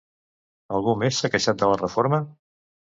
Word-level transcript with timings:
Algú 0.79 0.95
més 1.03 1.21
s'ha 1.21 1.33
queixat 1.37 1.63
de 1.63 1.71
la 1.75 1.79
reforma? 1.85 2.25